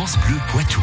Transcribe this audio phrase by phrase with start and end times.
[0.00, 0.80] France Bleu Poitou.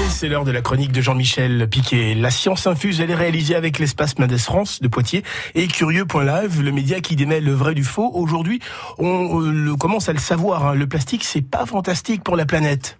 [0.00, 2.14] Et c'est l'heure de la chronique de Jean-Michel Piquet.
[2.14, 5.24] La science infuse, elle est réalisée avec l'espace Mendes France de Poitiers
[5.56, 8.12] et Curieux.live, le média qui démêle le vrai du faux.
[8.14, 8.60] Aujourd'hui,
[8.98, 10.66] on euh, le, commence à le savoir.
[10.66, 10.74] hein.
[10.76, 12.96] Le plastique, c'est pas fantastique pour la planète.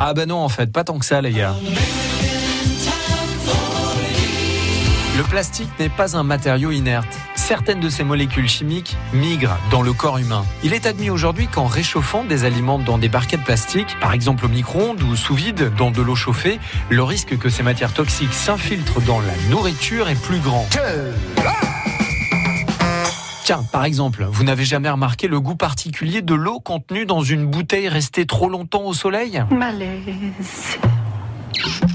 [0.00, 1.54] Ah bah non en fait, pas tant que ça les gars.
[5.16, 7.16] Le plastique n'est pas un matériau inerte.
[7.46, 10.46] Certaines de ses molécules chimiques migrent dans le corps humain.
[10.62, 14.48] Il est admis aujourd'hui qu'en réchauffant des aliments dans des barquettes plastiques, par exemple au
[14.48, 19.02] micro-ondes ou sous vide dans de l'eau chauffée, le risque que ces matières toxiques s'infiltrent
[19.02, 20.66] dans la nourriture est plus grand.
[23.44, 27.44] Tiens, par exemple, vous n'avez jamais remarqué le goût particulier de l'eau contenue dans une
[27.44, 29.44] bouteille restée trop longtemps au soleil?
[29.50, 30.78] Malaise.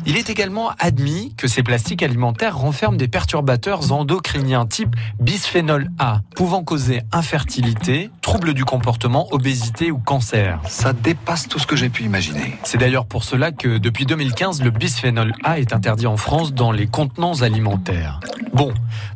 [0.05, 6.21] Il est également admis que ces plastiques alimentaires renferment des perturbateurs endocriniens type bisphénol A,
[6.35, 10.59] pouvant causer infertilité, troubles du comportement, obésité ou cancer.
[10.67, 12.57] Ça dépasse tout ce que j'ai pu imaginer.
[12.63, 16.71] C'est d'ailleurs pour cela que depuis 2015, le bisphénol A est interdit en France dans
[16.71, 18.19] les contenants alimentaires.
[18.53, 18.73] Bon,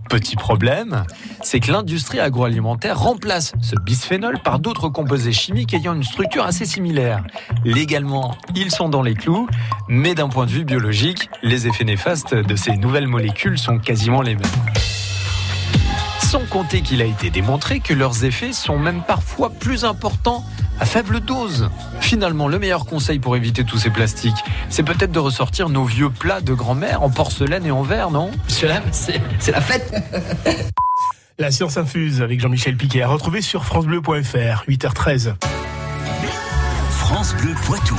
[0.10, 1.06] petit problème,
[1.42, 6.66] c'est que l'industrie agroalimentaire remplace ce bisphénol par d'autres composés chimiques ayant une structure assez
[6.66, 7.24] similaire.
[7.66, 9.48] Légalement, ils sont dans les clous,
[9.88, 14.22] mais d'un point de vue biologique, les effets néfastes de ces nouvelles molécules sont quasiment
[14.22, 14.44] les mêmes.
[16.20, 20.44] Sans compter qu'il a été démontré que leurs effets sont même parfois plus importants
[20.80, 21.70] à faible dose.
[22.02, 26.10] Finalement, le meilleur conseil pour éviter tous ces plastiques, c'est peut-être de ressortir nos vieux
[26.10, 28.32] plats de grand-mère en porcelaine et en verre, non?
[28.46, 29.94] Monsieur c'est c'est la fête
[31.40, 35.34] La science infuse avec Jean-Michel Piquet à retrouver sur francebleu.fr, 8h13.
[36.92, 37.98] France Bleu Poitou.